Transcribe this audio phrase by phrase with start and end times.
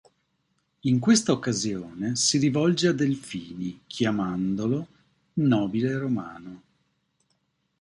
[0.85, 4.87] In questa occasione si rivolge a Delfini chiamandolo
[5.33, 6.61] "nobile romano".